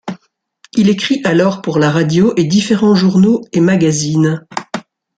[0.73, 4.47] Il écrit alors pour la radio et différents journaux et magazines.